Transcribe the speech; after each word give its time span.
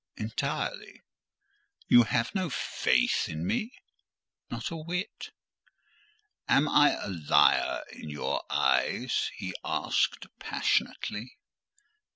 "Entirely." 0.17 1.03
"You 1.87 2.05
have 2.05 2.33
no 2.33 2.49
faith 2.49 3.29
in 3.29 3.45
me?" 3.45 3.71
"Not 4.49 4.71
a 4.71 4.75
whit." 4.75 5.29
"Am 6.47 6.67
I 6.67 6.93
a 6.99 7.07
liar 7.07 7.83
in 7.91 8.09
your 8.09 8.41
eyes?" 8.49 9.29
he 9.35 9.53
asked 9.63 10.25
passionately. 10.39 11.37